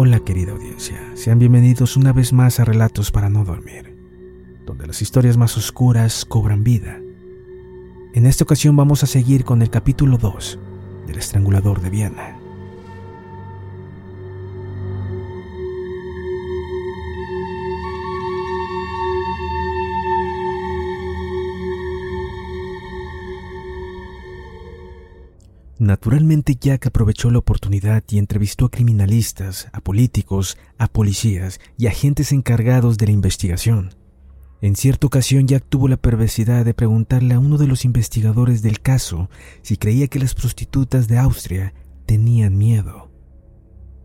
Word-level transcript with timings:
Hola 0.00 0.20
querida 0.20 0.52
audiencia, 0.52 0.96
sean 1.14 1.40
bienvenidos 1.40 1.96
una 1.96 2.12
vez 2.12 2.32
más 2.32 2.60
a 2.60 2.64
Relatos 2.64 3.10
para 3.10 3.28
no 3.28 3.44
dormir, 3.44 3.96
donde 4.64 4.86
las 4.86 5.02
historias 5.02 5.36
más 5.36 5.56
oscuras 5.56 6.24
cobran 6.24 6.62
vida. 6.62 7.00
En 8.14 8.24
esta 8.24 8.44
ocasión 8.44 8.76
vamos 8.76 9.02
a 9.02 9.08
seguir 9.08 9.44
con 9.44 9.60
el 9.60 9.70
capítulo 9.70 10.16
2 10.16 10.56
del 11.08 11.18
Estrangulador 11.18 11.80
de 11.80 11.90
Viena. 11.90 12.37
Naturalmente 25.78 26.56
Jack 26.60 26.88
aprovechó 26.88 27.30
la 27.30 27.38
oportunidad 27.38 28.02
y 28.08 28.18
entrevistó 28.18 28.64
a 28.64 28.70
criminalistas, 28.70 29.68
a 29.72 29.80
políticos, 29.80 30.58
a 30.76 30.88
policías 30.88 31.60
y 31.76 31.86
agentes 31.86 32.32
encargados 32.32 32.98
de 32.98 33.06
la 33.06 33.12
investigación. 33.12 33.94
En 34.60 34.74
cierta 34.74 35.06
ocasión 35.06 35.46
Jack 35.46 35.64
tuvo 35.68 35.86
la 35.86 35.96
perversidad 35.96 36.64
de 36.64 36.74
preguntarle 36.74 37.34
a 37.34 37.38
uno 37.38 37.58
de 37.58 37.68
los 37.68 37.84
investigadores 37.84 38.60
del 38.60 38.80
caso 38.80 39.30
si 39.62 39.76
creía 39.76 40.08
que 40.08 40.18
las 40.18 40.34
prostitutas 40.34 41.06
de 41.06 41.18
Austria 41.18 41.72
tenían 42.06 42.58
miedo. 42.58 43.08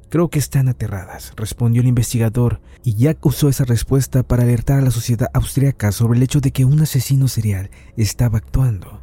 Creo 0.10 0.30
que 0.30 0.38
están 0.38 0.68
aterradas, 0.68 1.34
respondió 1.36 1.82
el 1.82 1.88
investigador, 1.88 2.62
y 2.84 2.94
Jack 2.94 3.26
usó 3.26 3.50
esa 3.50 3.66
respuesta 3.66 4.22
para 4.22 4.44
alertar 4.44 4.78
a 4.78 4.84
la 4.84 4.92
sociedad 4.92 5.32
austriaca 5.34 5.92
sobre 5.92 6.18
el 6.18 6.24
hecho 6.24 6.40
de 6.40 6.52
que 6.52 6.66
un 6.66 6.80
asesino 6.82 7.28
serial 7.28 7.72
estaba 7.98 8.38
actuando. 8.38 9.03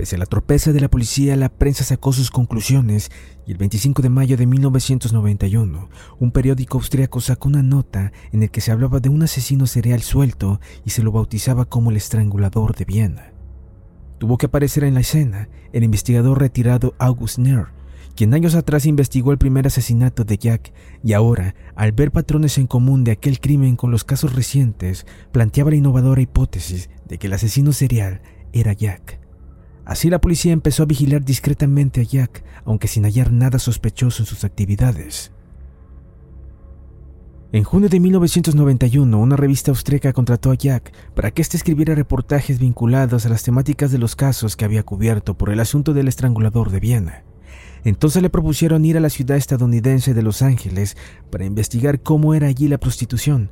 Pese 0.00 0.16
a 0.16 0.18
la 0.18 0.24
tropeza 0.24 0.72
de 0.72 0.80
la 0.80 0.88
policía, 0.88 1.36
la 1.36 1.50
prensa 1.50 1.84
sacó 1.84 2.14
sus 2.14 2.30
conclusiones 2.30 3.10
y 3.46 3.52
el 3.52 3.58
25 3.58 4.00
de 4.00 4.08
mayo 4.08 4.38
de 4.38 4.46
1991, 4.46 5.90
un 6.18 6.30
periódico 6.30 6.78
austriaco 6.78 7.20
sacó 7.20 7.48
una 7.48 7.62
nota 7.62 8.10
en 8.32 8.42
el 8.42 8.50
que 8.50 8.62
se 8.62 8.72
hablaba 8.72 9.00
de 9.00 9.10
un 9.10 9.22
asesino 9.22 9.66
serial 9.66 10.00
suelto 10.00 10.58
y 10.86 10.90
se 10.90 11.02
lo 11.02 11.12
bautizaba 11.12 11.66
como 11.66 11.90
el 11.90 11.98
estrangulador 11.98 12.74
de 12.74 12.86
Viena. 12.86 13.34
Tuvo 14.16 14.38
que 14.38 14.46
aparecer 14.46 14.84
en 14.84 14.94
la 14.94 15.00
escena 15.00 15.50
el 15.74 15.84
investigador 15.84 16.40
retirado 16.40 16.94
August 16.98 17.36
Nehr, 17.36 17.66
quien 18.16 18.32
años 18.32 18.54
atrás 18.54 18.86
investigó 18.86 19.32
el 19.32 19.38
primer 19.38 19.66
asesinato 19.66 20.24
de 20.24 20.38
Jack 20.38 20.72
y 21.04 21.12
ahora, 21.12 21.54
al 21.74 21.92
ver 21.92 22.10
patrones 22.10 22.56
en 22.56 22.66
común 22.66 23.04
de 23.04 23.12
aquel 23.12 23.38
crimen 23.38 23.76
con 23.76 23.90
los 23.90 24.04
casos 24.04 24.34
recientes, 24.34 25.04
planteaba 25.30 25.68
la 25.68 25.76
innovadora 25.76 26.22
hipótesis 26.22 26.88
de 27.06 27.18
que 27.18 27.26
el 27.26 27.34
asesino 27.34 27.74
serial 27.74 28.22
era 28.54 28.72
Jack. 28.72 29.20
Así 29.90 30.08
la 30.08 30.20
policía 30.20 30.52
empezó 30.52 30.84
a 30.84 30.86
vigilar 30.86 31.24
discretamente 31.24 32.00
a 32.00 32.04
Jack, 32.04 32.44
aunque 32.64 32.86
sin 32.86 33.02
hallar 33.02 33.32
nada 33.32 33.58
sospechoso 33.58 34.22
en 34.22 34.26
sus 34.28 34.44
actividades. 34.44 35.32
En 37.50 37.64
junio 37.64 37.88
de 37.88 37.98
1991, 37.98 39.18
una 39.18 39.34
revista 39.34 39.72
austríaca 39.72 40.12
contrató 40.12 40.52
a 40.52 40.54
Jack 40.54 40.92
para 41.16 41.32
que 41.32 41.42
éste 41.42 41.56
escribiera 41.56 41.96
reportajes 41.96 42.60
vinculados 42.60 43.26
a 43.26 43.30
las 43.30 43.42
temáticas 43.42 43.90
de 43.90 43.98
los 43.98 44.14
casos 44.14 44.54
que 44.54 44.64
había 44.64 44.84
cubierto 44.84 45.36
por 45.36 45.50
el 45.50 45.58
asunto 45.58 45.92
del 45.92 46.06
estrangulador 46.06 46.70
de 46.70 46.78
Viena. 46.78 47.24
Entonces 47.82 48.22
le 48.22 48.30
propusieron 48.30 48.84
ir 48.84 48.96
a 48.96 49.00
la 49.00 49.10
ciudad 49.10 49.38
estadounidense 49.38 50.14
de 50.14 50.22
Los 50.22 50.40
Ángeles 50.42 50.96
para 51.32 51.46
investigar 51.46 52.00
cómo 52.00 52.34
era 52.34 52.46
allí 52.46 52.68
la 52.68 52.78
prostitución, 52.78 53.50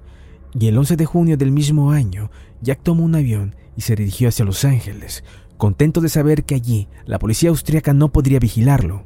y 0.56 0.68
el 0.68 0.78
11 0.78 0.94
de 0.94 1.04
junio 1.04 1.36
del 1.36 1.50
mismo 1.50 1.90
año, 1.90 2.30
Jack 2.62 2.84
tomó 2.84 3.02
un 3.02 3.16
avión 3.16 3.56
y 3.76 3.80
se 3.80 3.96
dirigió 3.96 4.28
hacia 4.28 4.44
Los 4.44 4.64
Ángeles, 4.64 5.24
contento 5.58 6.00
de 6.00 6.08
saber 6.08 6.44
que 6.44 6.54
allí 6.54 6.88
la 7.04 7.18
policía 7.18 7.50
austríaca 7.50 7.92
no 7.92 8.10
podría 8.10 8.38
vigilarlo. 8.38 9.04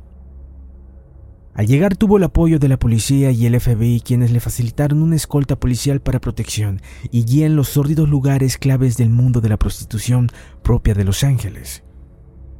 Al 1.54 1.66
llegar 1.66 1.96
tuvo 1.96 2.16
el 2.16 2.22
apoyo 2.24 2.58
de 2.58 2.68
la 2.68 2.78
policía 2.78 3.30
y 3.30 3.44
el 3.44 3.60
FBI 3.60 4.00
quienes 4.00 4.30
le 4.30 4.40
facilitaron 4.40 5.02
una 5.02 5.16
escolta 5.16 5.56
policial 5.56 6.00
para 6.00 6.20
protección 6.20 6.80
y 7.10 7.24
guía 7.24 7.46
en 7.46 7.56
los 7.56 7.68
sórdidos 7.68 8.08
lugares 8.08 8.56
claves 8.56 8.96
del 8.96 9.10
mundo 9.10 9.42
de 9.42 9.50
la 9.50 9.58
prostitución 9.58 10.28
propia 10.62 10.94
de 10.94 11.04
Los 11.04 11.24
Ángeles. 11.24 11.82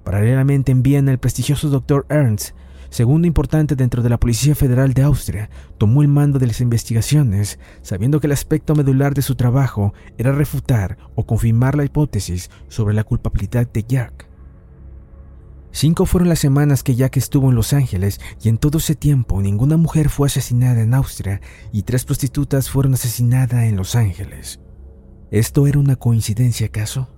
Paralelamente 0.05 0.73
en 0.73 0.83
Viena 0.83 1.11
el 1.11 1.19
prestigioso 1.19 1.71
Dr. 1.71 2.05
Ernst 2.11 2.55
segundo 2.93 3.27
importante 3.27 3.75
dentro 3.75 4.03
de 4.03 4.11
la 4.11 4.21
Policía 4.21 4.55
Federal 4.55 4.93
de 4.93 5.03
Austria, 5.03 5.49
tomó 5.79 6.03
el 6.03 6.09
mando 6.09 6.39
de 6.39 6.47
las 6.47 6.61
investigaciones, 6.61 7.59
sabiendo 7.81 8.21
que 8.21 8.27
el 8.27 8.33
aspecto 8.33 8.75
medular 8.75 9.15
de 9.15 9.23
su 9.23 9.35
trabajo 9.35 9.95
era 10.19 10.31
refutar 10.31 10.99
o 11.15 11.27
confirmar 11.27 11.75
la 11.75 11.87
hipótesis 11.87 12.51
sobre 12.69 12.95
la 12.95 13.03
culpabilidad 13.03 13.67
de 13.73 13.83
Jack. 13.83 14.29
Cinco 15.71 16.05
fueron 16.05 16.29
las 16.29 16.41
semanas 16.41 16.83
que 16.83 16.95
Jack 16.95 17.17
estuvo 17.17 17.49
en 17.49 17.55
Los 17.55 17.73
Ángeles 17.73 18.21
y 18.43 18.51
en 18.51 18.59
todo 18.59 18.77
ese 18.77 18.95
tiempo 18.95 19.41
ninguna 19.41 19.79
mujer 19.79 20.11
fue 20.11 20.27
asesinada 20.27 20.83
en 20.83 20.93
Austria 20.93 21.41
y 21.73 21.85
tres 21.85 22.05
prostitutas 22.05 22.69
fueron 22.69 22.93
asesinadas 22.93 23.65
en 23.65 23.77
Los 23.77 23.97
Ángeles. 23.97 24.61
¿Esto 25.31 25.67
era 25.67 25.79
una 25.79 25.97
coincidencia 25.97 26.67
acaso? 26.67 27.09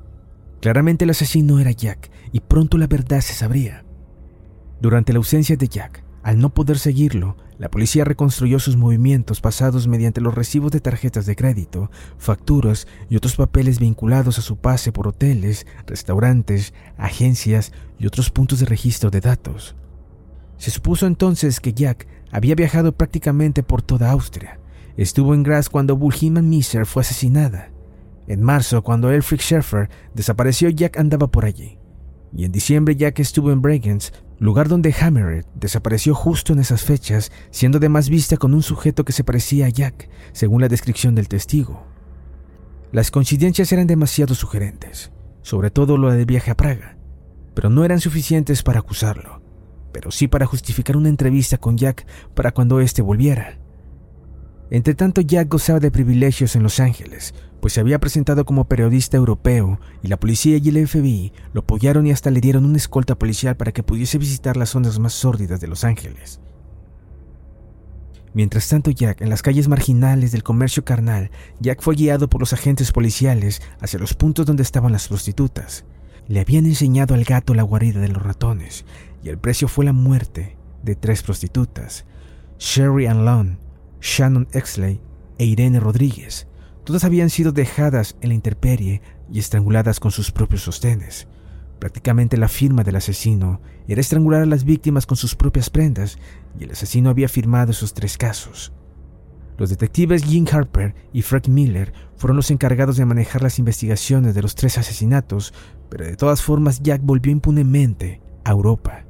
Claramente 0.61 1.03
el 1.03 1.11
asesino 1.11 1.59
era 1.59 1.73
Jack 1.73 2.12
y 2.31 2.39
pronto 2.39 2.79
la 2.79 2.87
verdad 2.87 3.21
se 3.23 3.35
sabría. 3.35 3.84
Durante 4.81 5.12
la 5.12 5.19
ausencia 5.19 5.57
de 5.57 5.69
Jack, 5.69 6.05
al 6.23 6.39
no 6.39 6.55
poder 6.55 6.79
seguirlo, 6.79 7.37
la 7.59 7.71
policía 7.71 8.05
reconstruyó 8.05 8.59
sus 8.59 8.77
movimientos 8.77 9.41
pasados 9.41 9.87
mediante 9.87 10.21
los 10.21 10.35
recibos 10.35 10.73
de 10.73 10.81
tarjetas 10.81 11.25
de 11.25 11.37
crédito, 11.37 11.91
facturas 12.19 12.89
y 13.09 13.17
otros 13.17 13.37
papeles 13.37 13.79
vinculados 13.79 14.39
a 14.39 14.43
su 14.43 14.57
pase 14.57 14.91
por 14.91 15.07
hoteles, 15.07 15.67
restaurantes, 15.87 16.75
agencias 16.97 17.73
y 17.99 18.07
otros 18.07 18.31
puntos 18.31 18.59
de 18.59 18.67
registro 18.67 19.11
de 19.11 19.21
datos. 19.21 19.77
Se 20.57 20.71
supuso 20.71 21.06
entonces 21.06 21.61
que 21.61 21.75
Jack 21.75 22.09
había 22.33 22.55
viajado 22.55 22.97
prácticamente 22.97 23.62
por 23.62 23.83
toda 23.83 24.11
Austria. 24.11 24.59
Estuvo 24.97 25.35
en 25.35 25.43
Graz 25.43 25.69
cuando 25.69 25.97
Bulhiman 25.97 26.49
Miser 26.49 26.87
fue 26.87 27.03
asesinada. 27.03 27.71
En 28.27 28.43
marzo, 28.43 28.83
cuando 28.83 29.11
Elfric 29.11 29.41
Schaeffer 29.41 29.91
desapareció, 30.15 30.71
Jack 30.71 30.99
andaba 30.99 31.29
por 31.29 31.45
allí. 31.45 31.79
Y 32.37 32.45
en 32.45 32.53
diciembre, 32.53 32.97
Jack 32.97 33.21
estuvo 33.21 33.53
en 33.53 33.62
Bregenz 33.62 34.12
lugar 34.39 34.69
donde 34.69 34.95
Hammered 34.99 35.45
desapareció 35.55 36.15
justo 36.15 36.53
en 36.53 36.59
esas 36.59 36.83
fechas, 36.83 37.31
siendo 37.50 37.78
además 37.78 38.09
vista 38.09 38.37
con 38.37 38.55
un 38.55 38.62
sujeto 38.62 39.05
que 39.05 39.12
se 39.12 39.25
parecía 39.25 39.67
a 39.67 39.71
Jack, 39.71 40.09
según 40.33 40.61
la 40.61 40.69
descripción 40.69 41.15
del 41.15 41.28
testigo. 41.28 41.87
Las 42.93 43.11
coincidencias 43.11 43.73
eran 43.73 43.87
demasiado 43.87 44.35
sugerentes, 44.35 45.12
sobre 45.43 45.70
todo 45.70 45.97
lo 45.97 46.11
del 46.11 46.26
viaje 46.26 46.50
a 46.50 46.56
Praga, 46.56 46.97
pero 47.55 47.70
no 47.70 47.85
eran 47.85 48.00
suficientes 48.00 48.62
para 48.62 48.81
acusarlo, 48.81 49.43
pero 49.93 50.11
sí 50.11 50.29
para 50.29 50.47
justificar 50.47 50.97
una 50.97 51.08
entrevista 51.08 51.58
con 51.58 51.76
Jack 51.76 52.06
para 52.35 52.53
cuando 52.53 52.81
éste 52.81 53.03
volviera. 53.03 53.58
Entretanto, 54.70 55.20
Jack 55.20 55.49
gozaba 55.49 55.81
de 55.81 55.90
privilegios 55.90 56.56
en 56.56 56.62
Los 56.62 56.81
Ángeles, 56.81 57.34
pues 57.61 57.75
se 57.75 57.81
había 57.81 57.99
presentado 57.99 58.44
como 58.44 58.66
periodista 58.66 59.16
europeo 59.16 59.78
y 60.02 60.08
la 60.08 60.19
policía 60.19 60.58
y 60.58 60.69
el 60.69 60.87
FBI 60.87 61.32
lo 61.52 61.61
apoyaron 61.61 62.06
y 62.06 62.12
hasta 62.12 62.31
le 62.31 62.40
dieron 62.40 62.64
una 62.64 62.76
escolta 62.76 63.14
policial 63.14 63.56
para 63.56 63.72
que 63.72 63.82
pudiese 63.82 64.19
visitar 64.19 64.56
las 64.56 64.70
zonas 64.70 64.99
más 64.99 65.12
sórdidas 65.12 65.61
de 65.61 65.69
Los 65.69 65.84
Ángeles. 65.84 66.40
Mientras 68.34 68.69
tanto, 68.69 68.90
Jack, 68.90 69.20
en 69.20 69.31
las 69.31 69.43
calles 69.43 69.69
marginales 69.69 70.32
del 70.32 70.43
comercio 70.43 70.84
carnal, 70.84 71.31
Jack 71.60 71.82
fue 71.82 71.94
guiado 71.94 72.28
por 72.28 72.40
los 72.40 72.52
agentes 72.52 72.90
policiales 72.90 73.62
hacia 73.81 74.00
los 74.00 74.14
puntos 74.14 74.44
donde 74.44 74.64
estaban 74.64 74.90
las 74.90 75.06
prostitutas. 75.06 75.84
Le 76.26 76.40
habían 76.40 76.67
enseñado 76.67 77.14
al 77.14 77.25
gato 77.25 77.55
la 77.55 77.62
guarida 77.62 78.00
de 78.00 78.08
los 78.08 78.22
ratones, 78.22 78.84
y 79.22 79.28
el 79.28 79.38
precio 79.38 79.69
fue 79.69 79.84
la 79.84 79.93
muerte 79.93 80.56
de 80.82 80.96
tres 80.96 81.22
prostitutas, 81.22 82.06
Sherry 82.58 83.06
Ann 83.06 83.25
Lone, 83.25 83.56
Shannon 84.05 84.47
Exley 84.53 85.01
e 85.39 85.47
Irene 85.47 85.81
Rodríguez, 85.81 86.47
Todas 86.85 87.05
habían 87.05 87.31
sido 87.31 87.51
dejadas 87.51 88.15
en 88.21 88.29
la 88.29 88.35
intemperie 88.35 89.01
y 89.33 89.39
estranguladas 89.39 90.01
con 90.01 90.11
sus 90.11 90.31
propios 90.31 90.62
sostenes. 90.62 91.27
Prácticamente 91.79 92.37
la 92.37 92.49
firma 92.49 92.85
del 92.85 92.97
asesino 92.97 93.62
era 93.89 94.03
estrangular 94.03 94.43
a 94.43 94.47
las 94.47 94.65
víctimas 94.65 95.06
con 95.06 95.17
sus 95.17 95.35
propias 95.35 95.71
prendas, 95.71 96.19
y 96.59 96.65
el 96.65 96.73
asesino 96.73 97.09
había 97.09 97.29
firmado 97.29 97.73
esos 97.73 97.95
tres 97.95 98.19
casos. 98.19 98.73
Los 99.56 99.71
detectives 99.71 100.25
Jim 100.25 100.47
Harper 100.53 100.95
y 101.12 101.23
Frank 101.23 101.49
Miller 101.49 101.95
fueron 102.17 102.37
los 102.37 102.51
encargados 102.51 102.99
de 102.99 103.06
manejar 103.06 103.43
las 103.43 103.59
investigaciones 103.59 104.35
de 104.35 104.43
los 104.43 104.55
tres 104.55 104.77
asesinatos, 104.77 105.55
pero 105.89 106.05
de 106.05 106.17
todas 106.17 106.43
formas 106.43 106.83
Jack 106.83 107.01
volvió 107.03 107.33
impunemente 107.33 108.21
a 108.45 108.51
Europa. 108.51 109.06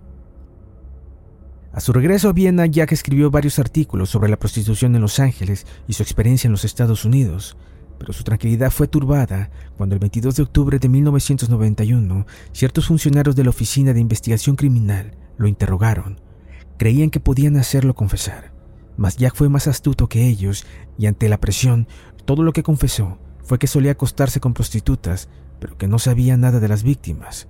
A 1.74 1.80
su 1.80 1.92
regreso 1.92 2.28
a 2.28 2.32
Viena, 2.32 2.66
Jack 2.66 2.92
escribió 2.92 3.32
varios 3.32 3.58
artículos 3.58 4.08
sobre 4.08 4.30
la 4.30 4.38
prostitución 4.38 4.94
en 4.94 5.00
Los 5.00 5.18
Ángeles 5.18 5.66
y 5.88 5.94
su 5.94 6.04
experiencia 6.04 6.46
en 6.46 6.52
los 6.52 6.64
Estados 6.64 7.04
Unidos, 7.04 7.56
pero 7.98 8.12
su 8.12 8.22
tranquilidad 8.22 8.70
fue 8.70 8.86
turbada 8.86 9.50
cuando 9.76 9.96
el 9.96 9.98
22 9.98 10.36
de 10.36 10.44
octubre 10.44 10.78
de 10.78 10.88
1991 10.88 12.26
ciertos 12.52 12.86
funcionarios 12.86 13.34
de 13.34 13.42
la 13.42 13.50
Oficina 13.50 13.92
de 13.92 13.98
Investigación 13.98 14.54
Criminal 14.54 15.16
lo 15.36 15.48
interrogaron. 15.48 16.20
Creían 16.78 17.10
que 17.10 17.18
podían 17.18 17.56
hacerlo 17.56 17.94
confesar, 17.94 18.52
mas 18.96 19.16
Jack 19.16 19.34
fue 19.34 19.48
más 19.48 19.66
astuto 19.66 20.08
que 20.08 20.28
ellos 20.28 20.64
y 20.96 21.06
ante 21.06 21.28
la 21.28 21.40
presión, 21.40 21.88
todo 22.24 22.44
lo 22.44 22.52
que 22.52 22.62
confesó 22.62 23.18
fue 23.42 23.58
que 23.58 23.66
solía 23.66 23.92
acostarse 23.92 24.38
con 24.38 24.54
prostitutas, 24.54 25.28
pero 25.58 25.76
que 25.76 25.88
no 25.88 25.98
sabía 25.98 26.36
nada 26.36 26.60
de 26.60 26.68
las 26.68 26.84
víctimas. 26.84 27.48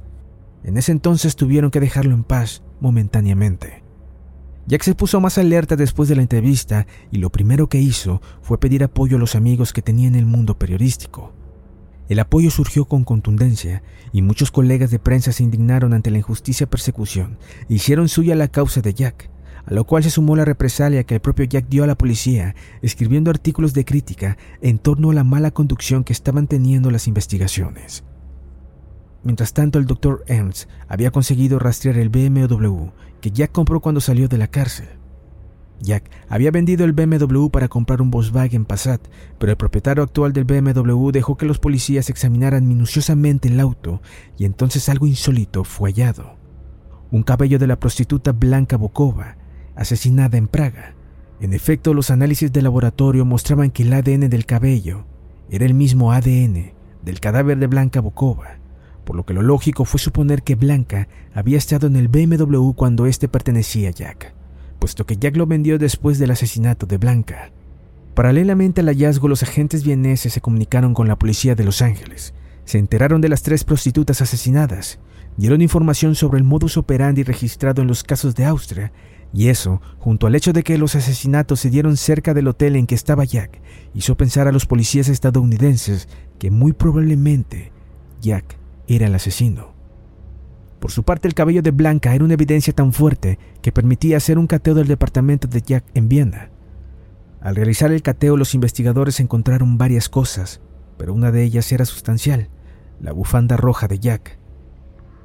En 0.62 0.78
ese 0.78 0.92
entonces 0.92 1.36
tuvieron 1.36 1.70
que 1.70 1.80
dejarlo 1.80 2.14
en 2.14 2.24
paz 2.24 2.62
momentáneamente. 2.80 3.83
Jack 4.66 4.82
se 4.82 4.94
puso 4.94 5.20
más 5.20 5.36
alerta 5.36 5.76
después 5.76 6.08
de 6.08 6.16
la 6.16 6.22
entrevista 6.22 6.86
y 7.10 7.18
lo 7.18 7.30
primero 7.30 7.68
que 7.68 7.80
hizo 7.80 8.22
fue 8.40 8.58
pedir 8.58 8.82
apoyo 8.82 9.18
a 9.18 9.20
los 9.20 9.34
amigos 9.34 9.74
que 9.74 9.82
tenía 9.82 10.08
en 10.08 10.14
el 10.14 10.24
mundo 10.24 10.58
periodístico. 10.58 11.34
El 12.08 12.18
apoyo 12.18 12.50
surgió 12.50 12.86
con 12.86 13.04
contundencia 13.04 13.82
y 14.12 14.22
muchos 14.22 14.50
colegas 14.50 14.90
de 14.90 14.98
prensa 14.98 15.32
se 15.32 15.42
indignaron 15.42 15.92
ante 15.92 16.10
la 16.10 16.18
injusticia 16.18 16.66
persecución 16.66 17.38
e 17.68 17.74
hicieron 17.74 18.08
suya 18.08 18.34
la 18.34 18.48
causa 18.48 18.80
de 18.80 18.94
Jack, 18.94 19.30
a 19.66 19.74
lo 19.74 19.84
cual 19.84 20.02
se 20.02 20.10
sumó 20.10 20.34
la 20.34 20.46
represalia 20.46 21.04
que 21.04 21.14
el 21.14 21.20
propio 21.20 21.44
Jack 21.44 21.68
dio 21.68 21.84
a 21.84 21.86
la 21.86 21.98
policía, 21.98 22.54
escribiendo 22.80 23.30
artículos 23.30 23.74
de 23.74 23.84
crítica 23.84 24.38
en 24.62 24.78
torno 24.78 25.10
a 25.10 25.14
la 25.14 25.24
mala 25.24 25.50
conducción 25.50 26.04
que 26.04 26.14
estaban 26.14 26.46
teniendo 26.46 26.90
las 26.90 27.06
investigaciones. 27.06 28.02
Mientras 29.24 29.54
tanto, 29.54 29.78
el 29.78 29.86
Dr. 29.86 30.22
Ernst 30.26 30.68
había 30.86 31.10
conseguido 31.10 31.58
rastrear 31.58 31.96
el 31.96 32.10
BMW 32.10 32.90
que 33.22 33.30
Jack 33.30 33.52
compró 33.52 33.80
cuando 33.80 34.02
salió 34.02 34.28
de 34.28 34.36
la 34.36 34.48
cárcel. 34.48 34.86
Jack 35.80 36.10
había 36.28 36.50
vendido 36.50 36.84
el 36.84 36.92
BMW 36.92 37.48
para 37.48 37.68
comprar 37.68 38.02
un 38.02 38.10
Volkswagen 38.10 38.66
Passat, 38.66 39.00
pero 39.38 39.50
el 39.50 39.56
propietario 39.56 40.02
actual 40.02 40.34
del 40.34 40.44
BMW 40.44 41.10
dejó 41.10 41.36
que 41.36 41.46
los 41.46 41.58
policías 41.58 42.10
examinaran 42.10 42.68
minuciosamente 42.68 43.48
el 43.48 43.58
auto 43.60 44.02
y 44.36 44.44
entonces 44.44 44.88
algo 44.90 45.06
insólito 45.06 45.64
fue 45.64 45.90
hallado. 45.90 46.36
Un 47.10 47.22
cabello 47.22 47.58
de 47.58 47.66
la 47.66 47.80
prostituta 47.80 48.32
Blanca 48.32 48.76
Bokova, 48.76 49.36
asesinada 49.74 50.36
en 50.36 50.48
Praga. 50.48 50.94
En 51.40 51.54
efecto, 51.54 51.94
los 51.94 52.10
análisis 52.10 52.52
de 52.52 52.62
laboratorio 52.62 53.24
mostraban 53.24 53.70
que 53.70 53.84
el 53.84 53.92
ADN 53.92 54.28
del 54.28 54.46
cabello 54.46 55.06
era 55.50 55.64
el 55.64 55.74
mismo 55.74 56.12
ADN 56.12 56.72
del 57.02 57.20
cadáver 57.20 57.58
de 57.58 57.66
Blanca 57.66 58.00
Bokova 58.00 58.63
por 59.04 59.16
lo 59.16 59.24
que 59.24 59.34
lo 59.34 59.42
lógico 59.42 59.84
fue 59.84 60.00
suponer 60.00 60.42
que 60.42 60.54
Blanca 60.54 61.08
había 61.32 61.58
estado 61.58 61.86
en 61.86 61.96
el 61.96 62.08
BMW 62.08 62.72
cuando 62.72 63.06
éste 63.06 63.28
pertenecía 63.28 63.90
a 63.90 63.92
Jack, 63.92 64.34
puesto 64.78 65.06
que 65.06 65.16
Jack 65.16 65.36
lo 65.36 65.46
vendió 65.46 65.78
después 65.78 66.18
del 66.18 66.30
asesinato 66.30 66.86
de 66.86 66.98
Blanca. 66.98 67.52
Paralelamente 68.14 68.80
al 68.80 68.88
hallazgo, 68.88 69.28
los 69.28 69.42
agentes 69.42 69.84
vieneses 69.84 70.32
se 70.32 70.40
comunicaron 70.40 70.94
con 70.94 71.08
la 71.08 71.18
policía 71.18 71.54
de 71.54 71.64
Los 71.64 71.82
Ángeles, 71.82 72.34
se 72.64 72.78
enteraron 72.78 73.20
de 73.20 73.28
las 73.28 73.42
tres 73.42 73.64
prostitutas 73.64 74.20
asesinadas, 74.20 75.00
dieron 75.36 75.62
información 75.62 76.14
sobre 76.14 76.38
el 76.38 76.44
modus 76.44 76.76
operandi 76.76 77.24
registrado 77.24 77.82
en 77.82 77.88
los 77.88 78.04
casos 78.04 78.34
de 78.34 78.44
Austria, 78.44 78.92
y 79.32 79.48
eso, 79.48 79.82
junto 79.98 80.28
al 80.28 80.36
hecho 80.36 80.52
de 80.52 80.62
que 80.62 80.78
los 80.78 80.94
asesinatos 80.94 81.58
se 81.58 81.68
dieron 81.70 81.96
cerca 81.96 82.34
del 82.34 82.46
hotel 82.46 82.76
en 82.76 82.86
que 82.86 82.94
estaba 82.94 83.24
Jack, 83.24 83.60
hizo 83.92 84.16
pensar 84.16 84.46
a 84.46 84.52
los 84.52 84.64
policías 84.64 85.08
estadounidenses 85.08 86.08
que 86.38 86.52
muy 86.52 86.72
probablemente 86.72 87.72
Jack 88.20 88.58
era 88.88 89.06
el 89.06 89.14
asesino. 89.14 89.74
Por 90.80 90.90
su 90.90 91.02
parte, 91.02 91.28
el 91.28 91.34
cabello 91.34 91.62
de 91.62 91.70
Blanca 91.70 92.14
era 92.14 92.24
una 92.24 92.34
evidencia 92.34 92.74
tan 92.74 92.92
fuerte 92.92 93.38
que 93.62 93.72
permitía 93.72 94.18
hacer 94.18 94.38
un 94.38 94.46
cateo 94.46 94.74
del 94.74 94.86
departamento 94.86 95.48
de 95.48 95.62
Jack 95.62 95.84
en 95.94 96.08
Viena. 96.08 96.50
Al 97.40 97.56
realizar 97.56 97.90
el 97.90 98.02
cateo, 98.02 98.36
los 98.36 98.54
investigadores 98.54 99.18
encontraron 99.20 99.78
varias 99.78 100.08
cosas, 100.08 100.60
pero 100.98 101.14
una 101.14 101.30
de 101.30 101.42
ellas 101.42 101.72
era 101.72 101.84
sustancial, 101.84 102.48
la 103.00 103.12
bufanda 103.12 103.56
roja 103.56 103.88
de 103.88 103.98
Jack. 103.98 104.38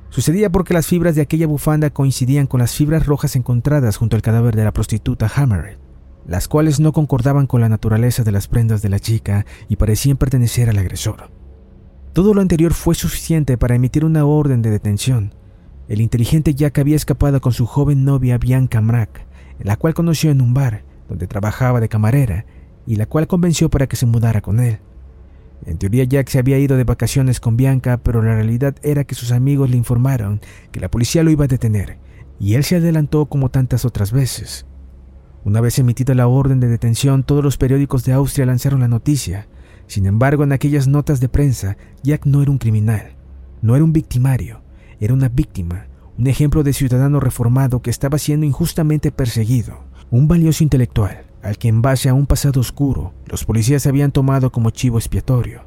Sucedía 0.09 0.49
porque 0.49 0.73
las 0.73 0.87
fibras 0.87 1.15
de 1.15 1.21
aquella 1.21 1.45
bufanda 1.45 1.89
coincidían 1.89 2.47
con 2.47 2.59
las 2.59 2.73
fibras 2.73 3.05
rojas 3.05 3.35
encontradas 3.35 3.97
junto 3.97 4.15
al 4.15 4.21
cadáver 4.21 4.55
de 4.55 4.63
la 4.63 4.73
prostituta 4.73 5.31
Hammer, 5.35 5.77
las 6.25 6.47
cuales 6.47 6.79
no 6.79 6.93
concordaban 6.93 7.47
con 7.47 7.61
la 7.61 7.69
naturaleza 7.69 8.23
de 8.23 8.31
las 8.31 8.47
prendas 8.47 8.81
de 8.81 8.89
la 8.89 8.99
chica 8.99 9.45
y 9.67 9.75
parecían 9.75 10.17
pertenecer 10.17 10.69
al 10.69 10.77
agresor. 10.77 11.38
Todo 12.13 12.33
lo 12.33 12.41
anterior 12.41 12.73
fue 12.73 12.95
suficiente 12.95 13.57
para 13.57 13.75
emitir 13.75 14.03
una 14.03 14.25
orden 14.25 14.63
de 14.63 14.71
detención. 14.71 15.35
El 15.87 16.01
inteligente 16.01 16.55
Jack 16.55 16.79
había 16.79 16.95
escapado 16.95 17.39
con 17.39 17.53
su 17.53 17.67
joven 17.67 18.03
novia 18.03 18.39
Bianca 18.39 18.81
Mrak, 18.81 19.27
la 19.59 19.77
cual 19.77 19.93
conoció 19.93 20.31
en 20.31 20.41
un 20.41 20.53
bar, 20.55 20.83
donde 21.07 21.27
trabajaba 21.27 21.79
de 21.79 21.89
camarera, 21.89 22.45
y 22.87 22.95
la 22.95 23.05
cual 23.05 23.27
convenció 23.27 23.69
para 23.69 23.85
que 23.87 23.95
se 23.95 24.07
mudara 24.07 24.41
con 24.41 24.59
él. 24.59 24.79
En 25.65 25.77
teoría 25.77 26.03
Jack 26.03 26.29
se 26.29 26.39
había 26.39 26.57
ido 26.57 26.77
de 26.77 26.83
vacaciones 26.83 27.39
con 27.39 27.57
Bianca, 27.57 27.97
pero 27.97 28.23
la 28.23 28.33
realidad 28.33 28.75
era 28.81 29.03
que 29.03 29.15
sus 29.15 29.31
amigos 29.31 29.69
le 29.69 29.77
informaron 29.77 30.41
que 30.71 30.79
la 30.79 30.89
policía 30.89 31.21
lo 31.21 31.29
iba 31.29 31.45
a 31.45 31.49
detener, 31.49 31.99
y 32.39 32.55
él 32.55 32.63
se 32.63 32.77
adelantó 32.77 33.27
como 33.27 33.49
tantas 33.49 33.85
otras 33.85 34.11
veces. 34.11 34.65
Una 35.43 35.61
vez 35.61 35.77
emitida 35.77 36.15
la 36.15 36.27
orden 36.27 36.59
de 36.59 36.69
detención, 36.69 37.23
todos 37.23 37.43
los 37.43 37.57
periódicos 37.57 38.03
de 38.03 38.13
Austria 38.13 38.47
lanzaron 38.47 38.79
la 38.79 38.87
noticia, 38.87 39.47
sin 39.89 40.05
embargo, 40.05 40.43
en 40.43 40.51
aquellas 40.51 40.87
notas 40.87 41.19
de 41.19 41.29
prensa, 41.29 41.75
Jack 42.03 42.27
no 42.27 42.43
era 42.43 42.51
un 42.51 42.59
criminal, 42.59 43.15
no 43.63 43.75
era 43.75 43.83
un 43.83 43.91
victimario, 43.91 44.61
era 44.99 45.15
una 45.15 45.29
víctima, 45.29 45.87
un 46.15 46.27
ejemplo 46.27 46.61
de 46.61 46.73
ciudadano 46.73 47.19
reformado 47.19 47.81
que 47.81 47.89
estaba 47.89 48.19
siendo 48.19 48.45
injustamente 48.45 49.11
perseguido, 49.11 49.79
un 50.11 50.27
valioso 50.27 50.63
intelectual 50.63 51.23
al 51.41 51.57
que 51.57 51.69
en 51.69 51.81
base 51.81 52.07
a 52.07 52.13
un 52.13 52.27
pasado 52.27 52.59
oscuro 52.59 53.13
los 53.25 53.45
policías 53.45 53.87
habían 53.87 54.11
tomado 54.11 54.51
como 54.51 54.69
chivo 54.69 54.99
expiatorio. 54.99 55.63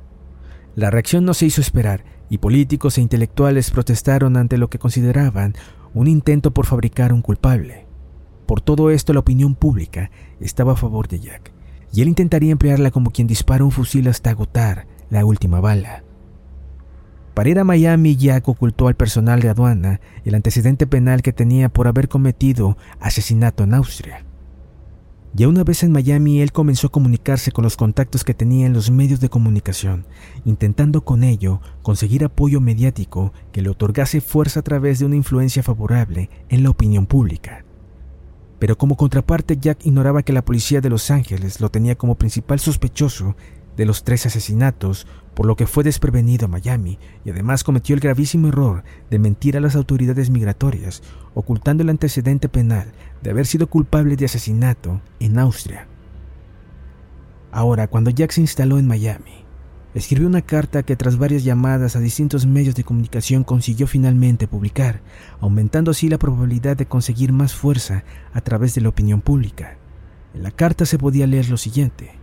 La 0.77 0.91
reacción 0.91 1.25
no 1.25 1.35
se 1.35 1.47
hizo 1.47 1.61
esperar 1.61 2.05
y 2.31 2.39
políticos 2.39 2.99
e 2.99 3.01
intelectuales 3.01 3.73
protestaron 3.73 4.37
ante 4.37 4.57
lo 4.57 4.71
que 4.71 4.79
consideraban 4.79 5.55
un 5.95 6.07
intento 6.07 6.53
por 6.53 6.67
fabricar 6.67 7.13
un 7.13 7.23
culpable. 7.23 7.87
Por 8.47 8.61
todo 8.61 8.91
esto 8.91 9.13
la 9.15 9.21
opinión 9.21 9.57
pública 9.57 10.13
estaba 10.39 10.75
a 10.75 10.77
favor 10.77 11.09
de 11.09 11.19
Jack 11.19 11.52
y 11.93 12.03
él 12.03 12.09
intentaría 12.09 12.53
emplearla 12.53 12.91
como 12.91 13.11
quien 13.11 13.27
dispara 13.27 13.65
un 13.65 13.71
fusil 13.71 14.09
hasta 14.09 14.31
agotar 14.31 14.87
la 15.11 15.25
última 15.25 15.61
bala. 15.61 16.05
Para 17.35 17.49
ir 17.49 17.59
a 17.59 17.65
Miami, 17.65 18.17
Jack 18.17 18.49
ocultó 18.49 18.89
al 18.89 18.95
personal 18.95 19.41
de 19.41 19.49
aduana 19.49 20.01
el 20.25 20.35
antecedente 20.35 20.87
penal 20.87 21.23
que 21.23 21.33
tenía 21.33 21.71
por 21.71 21.89
haber 21.89 22.09
cometido 22.09 22.77
asesinato 23.01 23.65
en 23.65 23.75
Austria. 23.75 24.25
Ya 25.35 25.49
una 25.49 25.65
vez 25.65 25.83
en 25.83 25.93
Miami, 25.93 26.43
él 26.43 26.53
comenzó 26.53 26.89
a 26.89 26.91
comunicarse 26.91 27.53
con 27.53 27.65
los 27.65 27.79
contactos 27.79 28.23
que 28.23 28.35
tenía 28.35 28.67
en 28.67 28.75
los 28.75 28.91
medios 28.91 29.19
de 29.21 29.31
comunicación, 29.31 30.05
intentando 30.45 31.07
con 31.07 31.25
ello 31.25 31.63
conseguir 31.81 32.23
apoyo 32.23 32.61
mediático 32.61 33.33
que 33.51 33.63
le 33.63 33.71
otorgase 33.71 34.21
fuerza 34.21 34.61
a 34.61 34.63
través 34.63 34.99
de 34.99 35.07
una 35.07 35.17
influencia 35.17 35.63
favorable 35.63 36.29
en 36.51 36.63
la 36.63 36.69
opinión 36.69 37.07
pública. 37.07 37.65
Pero 38.63 38.79
como 38.79 38.97
contraparte, 38.97 39.59
Jack 39.61 39.85
ignoraba 39.87 40.23
que 40.23 40.33
la 40.33 40.45
policía 40.45 40.81
de 40.81 40.89
Los 40.89 41.11
Ángeles 41.11 41.61
lo 41.61 41.73
tenía 41.73 41.97
como 41.97 42.15
principal 42.15 42.61
sospechoso 42.61 43.35
de 43.77 43.87
los 43.87 44.05
tres 44.05 44.25
asesinatos, 44.25 45.09
por 45.35 45.47
lo 45.47 45.57
que 45.57 45.67
fue 45.67 45.83
desprevenido 45.83 46.45
a 46.45 46.49
Miami 46.49 47.01
y 47.25 47.31
además 47.31 47.65
cometió 47.65 47.97
el 47.97 48.01
gravísimo 48.01 48.47
error 48.47 48.85
de 49.11 49.19
mentir 49.19 49.57
a 49.57 49.61
las 49.61 49.75
autoridades 49.75 50.31
migratorias, 50.31 51.03
ocultando 51.35 51.83
el 51.83 51.89
antecedente 51.89 52.49
penal 52.49 52.93
de 53.21 53.31
haber 53.31 53.47
sido 53.47 53.67
culpable 53.67 54.15
de 54.15 54.27
asesinato 54.27 55.01
en 55.19 55.41
Austria. 55.41 55.89
Ahora, 57.51 57.89
cuando 57.89 58.11
Jack 58.11 58.31
se 58.31 58.43
instaló 58.43 58.79
en 58.79 58.87
Miami, 58.87 59.42
Escribió 59.95 60.27
una 60.27 60.41
carta 60.41 60.85
que 60.85 60.97
tras 60.97 61.19
varias 61.19 61.45
llamadas 61.45 61.97
a 61.97 62.01
distintos 62.01 62.47
medios 62.47 62.75
de 62.75 62.85
comunicación 62.85 63.45
consiguió 63.45 63.87
finalmente 63.87 64.49
publicar, 64.49 65.03
aumentando 65.39 65.91
así 65.91 66.09
la 66.09 66.17
probabilidad 66.17 66.79
de 66.79 66.87
conseguir 66.87 67.33
más 67.33 67.55
fuerza 67.55 68.05
a 68.33 68.41
través 68.41 68.75
de 68.75 68.81
la 68.81 68.89
opinión 68.89 69.21
pública. 69.21 69.77
En 70.33 70.45
la 70.45 70.51
carta 70.51 70.87
se 70.87 70.97
podía 70.97 71.27
leer 71.27 71.51
lo 71.51 71.59
siguiente. 71.59 72.17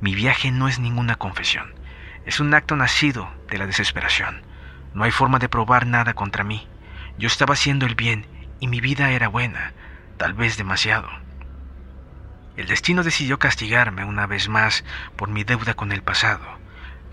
Mi 0.00 0.16
viaje 0.16 0.50
no 0.50 0.66
es 0.66 0.80
ninguna 0.80 1.14
confesión, 1.14 1.66
es 2.26 2.40
un 2.40 2.52
acto 2.52 2.74
nacido 2.74 3.28
de 3.48 3.58
la 3.58 3.66
desesperación. 3.66 4.42
No 4.92 5.04
hay 5.04 5.12
forma 5.12 5.38
de 5.38 5.48
probar 5.48 5.86
nada 5.86 6.14
contra 6.14 6.42
mí. 6.42 6.66
Yo 7.16 7.28
estaba 7.28 7.54
haciendo 7.54 7.86
el 7.86 7.94
bien 7.94 8.26
y 8.58 8.66
mi 8.66 8.80
vida 8.80 9.12
era 9.12 9.28
buena, 9.28 9.72
tal 10.16 10.34
vez 10.34 10.56
demasiado. 10.56 11.08
El 12.56 12.66
destino 12.66 13.04
decidió 13.04 13.38
castigarme 13.38 14.04
una 14.04 14.26
vez 14.26 14.48
más 14.48 14.84
por 15.14 15.28
mi 15.28 15.44
deuda 15.44 15.74
con 15.74 15.92
el 15.92 16.02
pasado, 16.02 16.44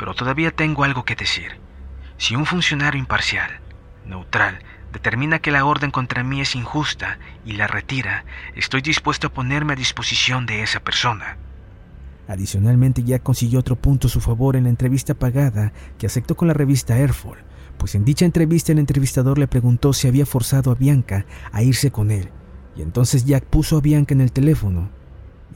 pero 0.01 0.15
todavía 0.15 0.49
tengo 0.49 0.83
algo 0.83 1.05
que 1.05 1.15
decir. 1.15 1.59
Si 2.17 2.35
un 2.35 2.47
funcionario 2.47 2.99
imparcial, 2.99 3.51
neutral, 4.03 4.57
determina 4.91 5.37
que 5.37 5.51
la 5.51 5.63
orden 5.63 5.91
contra 5.91 6.23
mí 6.23 6.41
es 6.41 6.55
injusta 6.55 7.19
y 7.45 7.51
la 7.51 7.67
retira, 7.67 8.25
estoy 8.55 8.81
dispuesto 8.81 9.27
a 9.27 9.29
ponerme 9.31 9.73
a 9.73 9.75
disposición 9.75 10.47
de 10.47 10.63
esa 10.63 10.79
persona. 10.79 11.37
Adicionalmente, 12.27 13.03
Jack 13.03 13.21
consiguió 13.21 13.59
otro 13.59 13.75
punto 13.75 14.07
a 14.07 14.09
su 14.09 14.21
favor 14.21 14.55
en 14.55 14.63
la 14.63 14.71
entrevista 14.71 15.13
pagada 15.13 15.71
que 15.99 16.07
aceptó 16.07 16.35
con 16.35 16.47
la 16.47 16.55
revista 16.55 16.95
Airfall, 16.95 17.37
pues 17.77 17.93
en 17.93 18.03
dicha 18.03 18.25
entrevista 18.25 18.71
el 18.71 18.79
entrevistador 18.79 19.37
le 19.37 19.47
preguntó 19.47 19.93
si 19.93 20.07
había 20.07 20.25
forzado 20.25 20.71
a 20.71 20.75
Bianca 20.75 21.27
a 21.51 21.61
irse 21.61 21.91
con 21.91 22.09
él, 22.09 22.31
y 22.75 22.81
entonces 22.81 23.23
Jack 23.25 23.43
puso 23.45 23.77
a 23.77 23.81
Bianca 23.81 24.15
en 24.15 24.21
el 24.21 24.31
teléfono. 24.31 24.89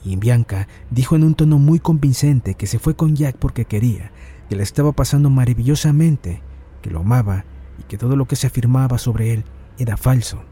Y 0.03 0.15
Bianca 0.17 0.67
dijo 0.91 1.15
en 1.15 1.23
un 1.23 1.33
tono 1.33 1.57
muy 1.57 1.79
convincente 1.79 2.53
que 2.53 2.67
se 2.67 2.77
fue 2.77 2.95
con 2.95 3.15
Jack 3.15 3.37
porque 3.37 3.65
quería, 3.65 4.11
que 4.49 4.55
la 4.55 4.63
estaba 4.63 4.91
pasando 4.91 5.29
maravillosamente, 5.29 6.41
que 6.81 6.89
lo 6.89 6.99
amaba 6.99 7.45
y 7.79 7.83
que 7.83 7.97
todo 7.97 8.15
lo 8.15 8.25
que 8.25 8.35
se 8.35 8.47
afirmaba 8.47 8.97
sobre 8.97 9.33
él 9.33 9.43
era 9.77 9.97
falso. 9.97 10.43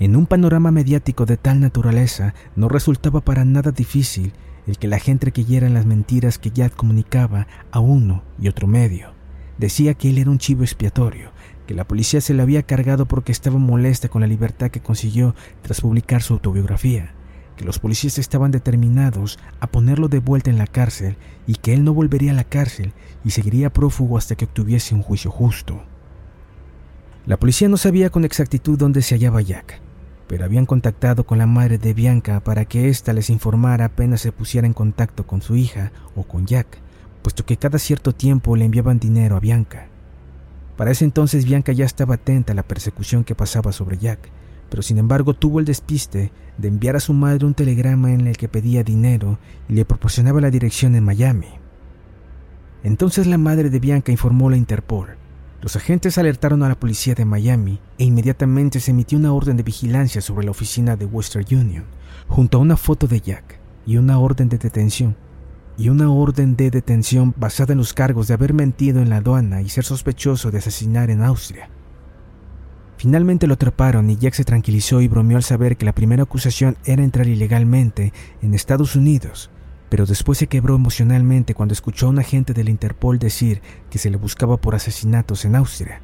En 0.00 0.14
un 0.14 0.26
panorama 0.26 0.70
mediático 0.70 1.26
de 1.26 1.36
tal 1.36 1.60
naturaleza, 1.60 2.34
no 2.54 2.68
resultaba 2.68 3.20
para 3.20 3.44
nada 3.44 3.72
difícil 3.72 4.32
el 4.68 4.78
que 4.78 4.86
la 4.86 5.00
gente 5.00 5.32
creyera 5.32 5.66
en 5.66 5.74
las 5.74 5.86
mentiras 5.86 6.38
que 6.38 6.50
Jack 6.50 6.76
comunicaba 6.76 7.48
a 7.72 7.80
uno 7.80 8.22
y 8.38 8.48
otro 8.48 8.68
medio. 8.68 9.12
Decía 9.56 9.94
que 9.94 10.10
él 10.10 10.18
era 10.18 10.30
un 10.30 10.38
chivo 10.38 10.62
expiatorio, 10.62 11.32
que 11.66 11.74
la 11.74 11.88
policía 11.88 12.20
se 12.20 12.32
le 12.32 12.42
había 12.42 12.62
cargado 12.62 13.06
porque 13.06 13.32
estaba 13.32 13.58
molesta 13.58 14.08
con 14.08 14.20
la 14.20 14.28
libertad 14.28 14.70
que 14.70 14.80
consiguió 14.80 15.34
tras 15.62 15.80
publicar 15.80 16.22
su 16.22 16.34
autobiografía, 16.34 17.12
que 17.58 17.64
los 17.64 17.80
policías 17.80 18.18
estaban 18.18 18.52
determinados 18.52 19.38
a 19.58 19.66
ponerlo 19.66 20.08
de 20.08 20.20
vuelta 20.20 20.48
en 20.48 20.58
la 20.58 20.68
cárcel 20.68 21.16
y 21.46 21.56
que 21.56 21.74
él 21.74 21.84
no 21.84 21.92
volvería 21.92 22.30
a 22.30 22.34
la 22.34 22.44
cárcel 22.44 22.92
y 23.24 23.32
seguiría 23.32 23.72
prófugo 23.72 24.16
hasta 24.16 24.36
que 24.36 24.44
obtuviese 24.44 24.94
un 24.94 25.02
juicio 25.02 25.30
justo. 25.30 25.82
La 27.26 27.36
policía 27.36 27.68
no 27.68 27.76
sabía 27.76 28.10
con 28.10 28.24
exactitud 28.24 28.78
dónde 28.78 29.02
se 29.02 29.16
hallaba 29.16 29.42
Jack, 29.42 29.80
pero 30.28 30.44
habían 30.44 30.66
contactado 30.66 31.26
con 31.26 31.38
la 31.38 31.46
madre 31.46 31.78
de 31.78 31.94
Bianca 31.94 32.40
para 32.40 32.64
que 32.64 32.88
ésta 32.88 33.12
les 33.12 33.28
informara 33.28 33.86
apenas 33.86 34.20
se 34.20 34.30
pusiera 34.30 34.66
en 34.66 34.72
contacto 34.72 35.26
con 35.26 35.42
su 35.42 35.56
hija 35.56 35.90
o 36.14 36.22
con 36.22 36.46
Jack, 36.46 36.78
puesto 37.22 37.44
que 37.44 37.56
cada 37.56 37.80
cierto 37.80 38.14
tiempo 38.14 38.54
le 38.54 38.66
enviaban 38.66 39.00
dinero 39.00 39.36
a 39.36 39.40
Bianca. 39.40 39.88
Para 40.76 40.92
ese 40.92 41.04
entonces 41.04 41.44
Bianca 41.44 41.72
ya 41.72 41.84
estaba 41.84 42.14
atenta 42.14 42.52
a 42.52 42.56
la 42.56 42.62
persecución 42.62 43.24
que 43.24 43.34
pasaba 43.34 43.72
sobre 43.72 43.98
Jack, 43.98 44.30
pero 44.68 44.82
sin 44.82 44.98
embargo 44.98 45.34
tuvo 45.34 45.60
el 45.60 45.64
despiste 45.64 46.32
de 46.56 46.68
enviar 46.68 46.96
a 46.96 47.00
su 47.00 47.12
madre 47.12 47.46
un 47.46 47.54
telegrama 47.54 48.12
en 48.12 48.26
el 48.26 48.36
que 48.36 48.48
pedía 48.48 48.82
dinero 48.82 49.38
y 49.68 49.74
le 49.74 49.84
proporcionaba 49.84 50.40
la 50.40 50.50
dirección 50.50 50.94
en 50.94 51.04
Miami. 51.04 51.48
Entonces 52.82 53.26
la 53.26 53.38
madre 53.38 53.70
de 53.70 53.80
Bianca 53.80 54.12
informó 54.12 54.48
a 54.48 54.52
la 54.52 54.56
Interpol. 54.56 55.16
Los 55.60 55.74
agentes 55.74 56.18
alertaron 56.18 56.62
a 56.62 56.68
la 56.68 56.78
policía 56.78 57.14
de 57.14 57.24
Miami 57.24 57.80
e 57.98 58.04
inmediatamente 58.04 58.78
se 58.78 58.92
emitió 58.92 59.18
una 59.18 59.32
orden 59.32 59.56
de 59.56 59.64
vigilancia 59.64 60.20
sobre 60.20 60.44
la 60.44 60.52
oficina 60.52 60.96
de 60.96 61.04
Western 61.04 61.46
Union, 61.50 61.84
junto 62.28 62.58
a 62.58 62.60
una 62.60 62.76
foto 62.76 63.08
de 63.08 63.20
Jack 63.20 63.58
y 63.84 63.96
una 63.96 64.18
orden 64.18 64.48
de 64.48 64.58
detención 64.58 65.16
y 65.78 65.88
una 65.90 66.10
orden 66.10 66.56
de 66.56 66.70
detención 66.70 67.32
basada 67.36 67.72
en 67.72 67.78
los 67.78 67.94
cargos 67.94 68.26
de 68.26 68.34
haber 68.34 68.52
mentido 68.52 69.00
en 69.00 69.10
la 69.10 69.18
aduana 69.18 69.62
y 69.62 69.68
ser 69.68 69.84
sospechoso 69.84 70.50
de 70.50 70.58
asesinar 70.58 71.08
en 71.08 71.22
Austria. 71.22 71.70
Finalmente 72.98 73.46
lo 73.46 73.54
atraparon 73.54 74.10
y 74.10 74.16
Jack 74.16 74.34
se 74.34 74.44
tranquilizó 74.44 75.00
y 75.00 75.08
bromeó 75.08 75.38
al 75.38 75.42
saber 75.42 75.78
que 75.78 75.86
la 75.86 75.94
primera 75.94 76.24
acusación 76.24 76.76
era 76.84 77.02
entrar 77.02 77.26
ilegalmente 77.26 78.12
en 78.42 78.52
Estados 78.52 78.96
Unidos, 78.96 79.50
pero 79.88 80.04
después 80.04 80.36
se 80.36 80.48
quebró 80.48 80.74
emocionalmente 80.74 81.54
cuando 81.54 81.72
escuchó 81.72 82.06
a 82.06 82.10
un 82.10 82.18
agente 82.18 82.52
del 82.52 82.68
Interpol 82.68 83.18
decir 83.18 83.62
que 83.88 83.98
se 83.98 84.10
le 84.10 84.18
buscaba 84.18 84.56
por 84.58 84.74
asesinatos 84.74 85.46
en 85.46 85.56
Austria. 85.56 86.02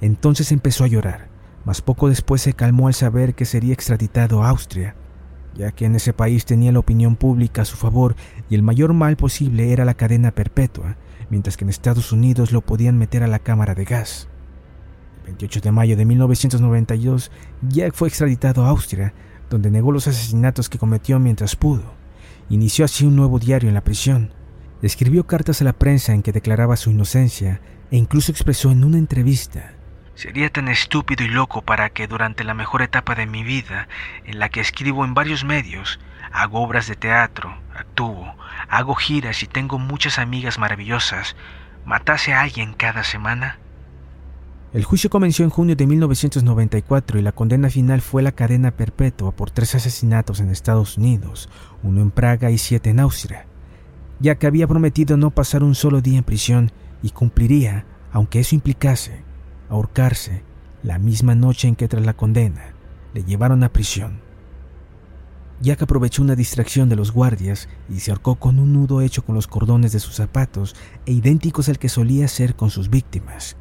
Entonces 0.00 0.52
empezó 0.52 0.84
a 0.84 0.88
llorar, 0.88 1.28
mas 1.64 1.80
poco 1.80 2.10
después 2.10 2.42
se 2.42 2.52
calmó 2.52 2.88
al 2.88 2.94
saber 2.94 3.34
que 3.34 3.46
sería 3.46 3.72
extraditado 3.72 4.42
a 4.42 4.50
Austria 4.50 4.96
ya 5.54 5.72
que 5.72 5.84
en 5.84 5.94
ese 5.94 6.12
país 6.12 6.44
tenía 6.44 6.72
la 6.72 6.78
opinión 6.78 7.16
pública 7.16 7.62
a 7.62 7.66
su 7.66 7.76
favor 7.76 8.16
y 8.48 8.54
el 8.54 8.62
mayor 8.62 8.92
mal 8.92 9.16
posible 9.16 9.72
era 9.72 9.84
la 9.84 9.94
cadena 9.94 10.30
perpetua, 10.30 10.96
mientras 11.30 11.56
que 11.56 11.64
en 11.64 11.70
Estados 11.70 12.12
Unidos 12.12 12.52
lo 12.52 12.60
podían 12.62 12.98
meter 12.98 13.22
a 13.22 13.28
la 13.28 13.38
cámara 13.38 13.74
de 13.74 13.84
gas. 13.84 14.28
El 15.22 15.32
28 15.32 15.60
de 15.60 15.72
mayo 15.72 15.96
de 15.96 16.04
1992, 16.04 17.30
Jack 17.68 17.94
fue 17.94 18.08
extraditado 18.08 18.64
a 18.64 18.68
Austria, 18.68 19.14
donde 19.48 19.70
negó 19.70 19.92
los 19.92 20.08
asesinatos 20.08 20.68
que 20.68 20.78
cometió 20.78 21.18
mientras 21.18 21.56
pudo. 21.56 21.94
Inició 22.50 22.84
así 22.84 23.06
un 23.06 23.16
nuevo 23.16 23.38
diario 23.38 23.68
en 23.68 23.74
la 23.74 23.84
prisión. 23.84 24.32
Escribió 24.82 25.26
cartas 25.26 25.60
a 25.60 25.64
la 25.64 25.72
prensa 25.72 26.12
en 26.12 26.22
que 26.22 26.32
declaraba 26.32 26.76
su 26.76 26.90
inocencia 26.90 27.60
e 27.90 27.96
incluso 27.96 28.32
expresó 28.32 28.70
en 28.70 28.84
una 28.84 28.98
entrevista 28.98 29.74
Sería 30.14 30.50
tan 30.50 30.68
estúpido 30.68 31.24
y 31.24 31.28
loco 31.28 31.62
para 31.62 31.88
que 31.90 32.06
durante 32.06 32.44
la 32.44 32.54
mejor 32.54 32.82
etapa 32.82 33.14
de 33.14 33.26
mi 33.26 33.42
vida, 33.42 33.88
en 34.24 34.38
la 34.38 34.50
que 34.50 34.60
escribo 34.60 35.04
en 35.04 35.14
varios 35.14 35.42
medios, 35.42 36.00
hago 36.32 36.62
obras 36.62 36.86
de 36.86 36.96
teatro, 36.96 37.56
actúo, 37.74 38.36
hago 38.68 38.94
giras 38.94 39.42
y 39.42 39.46
tengo 39.46 39.78
muchas 39.78 40.18
amigas 40.18 40.58
maravillosas, 40.58 41.34
matase 41.86 42.34
a 42.34 42.42
alguien 42.42 42.74
cada 42.74 43.04
semana. 43.04 43.58
El 44.72 44.84
juicio 44.84 45.10
comenzó 45.10 45.42
en 45.42 45.50
junio 45.50 45.76
de 45.76 45.86
1994 45.86 47.18
y 47.18 47.22
la 47.22 47.32
condena 47.32 47.68
final 47.68 48.00
fue 48.00 48.22
la 48.22 48.32
cadena 48.32 48.70
perpetua 48.70 49.32
por 49.32 49.50
tres 49.50 49.74
asesinatos 49.74 50.40
en 50.40 50.48
Estados 50.48 50.96
Unidos, 50.96 51.50
uno 51.82 52.00
en 52.00 52.10
Praga 52.10 52.50
y 52.50 52.56
siete 52.56 52.88
en 52.88 53.00
Austria, 53.00 53.44
ya 54.18 54.36
que 54.36 54.46
había 54.46 54.66
prometido 54.66 55.18
no 55.18 55.30
pasar 55.30 55.62
un 55.62 55.74
solo 55.74 56.00
día 56.00 56.16
en 56.16 56.24
prisión 56.24 56.72
y 57.02 57.10
cumpliría, 57.10 57.84
aunque 58.12 58.40
eso 58.40 58.54
implicase 58.54 59.22
ahorcarse 59.68 60.42
la 60.82 60.98
misma 60.98 61.34
noche 61.34 61.68
en 61.68 61.76
que 61.76 61.86
tras 61.86 62.06
la 62.06 62.14
condena 62.14 62.72
le 63.12 63.24
llevaron 63.24 63.64
a 63.64 63.72
prisión. 63.74 64.20
Jack 65.60 65.82
aprovechó 65.82 66.22
una 66.22 66.34
distracción 66.34 66.88
de 66.88 66.96
los 66.96 67.12
guardias 67.12 67.68
y 67.90 68.00
se 68.00 68.10
ahorcó 68.10 68.36
con 68.36 68.58
un 68.58 68.72
nudo 68.72 69.02
hecho 69.02 69.22
con 69.22 69.34
los 69.34 69.48
cordones 69.48 69.92
de 69.92 70.00
sus 70.00 70.14
zapatos 70.14 70.74
e 71.04 71.12
idénticos 71.12 71.68
al 71.68 71.78
que 71.78 71.90
solía 71.90 72.24
hacer 72.24 72.56
con 72.56 72.70
sus 72.70 72.88
víctimas. 72.88 73.58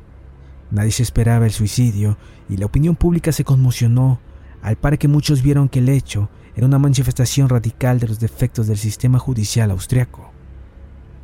Nadie 0.72 0.92
se 0.92 1.04
esperaba 1.04 1.46
el 1.46 1.52
suicidio 1.52 2.18
y 2.50 2.58
la 2.58 2.66
opinión 2.66 2.96
pública 2.96 3.32
se 3.32 3.44
conmocionó 3.44 4.20
al 4.62 4.78
par 4.78 4.98
que 4.98 5.08
muchos 5.08 5.42
vieron 5.42 5.70
que 5.70 5.80
el 5.80 5.90
hecho 5.90 6.30
era 6.56 6.66
una 6.66 6.80
manifestación 6.80 7.50
radical 7.50 8.00
de 8.00 8.08
los 8.08 8.20
defectos 8.20 8.68
del 8.68 8.78
sistema 8.78 9.20
judicial 9.20 9.72
austriaco. 9.72 10.32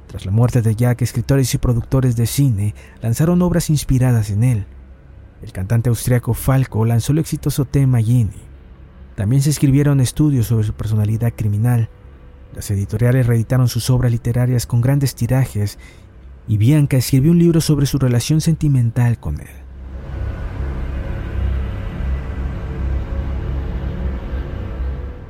Tras 0.08 0.26
la 0.26 0.32
muerte 0.32 0.62
de 0.62 0.76
Jack, 0.76 1.02
escritores 1.02 1.54
y 1.54 1.58
productores 1.58 2.16
de 2.16 2.28
cine 2.28 2.76
lanzaron 3.02 3.42
obras 3.42 3.70
inspiradas 3.70 4.30
en 4.30 4.44
él, 4.44 4.66
el 5.42 5.52
cantante 5.52 5.90
austriaco 5.90 6.34
Falco 6.34 6.86
lanzó 6.86 7.12
el 7.12 7.20
exitoso 7.20 7.66
tema 7.66 8.02
Ginny. 8.02 8.42
También 9.16 9.42
se 9.42 9.52
escribieron 9.52 10.00
estudios 10.00 10.48
sobre 10.48 10.66
su 10.66 10.74
personalidad 10.74 11.34
criminal. 11.36 11.90
Las 12.56 12.72
editoriales 12.72 13.28
reeditaron 13.28 13.68
sus 13.68 13.90
obras 13.90 14.12
literarias 14.12 14.66
con 14.66 14.82
grandes 14.82 15.14
tirajes 15.16 15.78
y 16.48 16.58
Bianca 16.58 16.98
escribió 16.98 17.32
un 17.32 17.40
libro 17.40 17.62
sobre 17.62 17.86
su 17.86 17.98
relación 17.98 18.42
sentimental 18.42 19.20
con 19.20 19.40
él. 19.40 19.48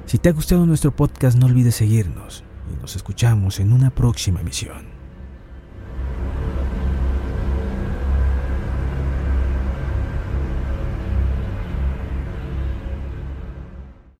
Si 0.05 0.17
te 0.19 0.29
ha 0.29 0.31
gustado 0.31 0.65
nuestro 0.65 0.95
podcast 0.95 1.37
no 1.37 1.47
olvides 1.47 1.75
seguirnos 1.75 2.43
y 2.73 2.81
nos 2.81 2.95
escuchamos 2.95 3.59
en 3.59 3.73
una 3.73 3.89
próxima 3.89 4.39
emisión. 4.39 4.96